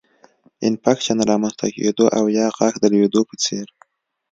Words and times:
انفکشن 0.67 1.17
رامنځته 1.29 1.67
کېدو 1.75 2.05
او 2.17 2.23
یا 2.37 2.45
غاښ 2.57 2.73
د 2.79 2.83
لوېدو 2.91 3.21
په 3.29 3.35
څېر 3.43 3.67